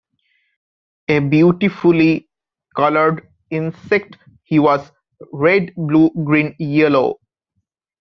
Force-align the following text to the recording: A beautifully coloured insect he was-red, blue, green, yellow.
A 1.09 1.19
beautifully 1.19 2.27
coloured 2.75 3.27
insect 3.51 4.17
he 4.41 4.57
was-red, 4.57 5.71
blue, 5.77 6.09
green, 6.25 6.55
yellow. 6.57 7.17